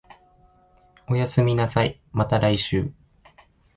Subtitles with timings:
[1.07, 2.91] おやすみなさい、また来週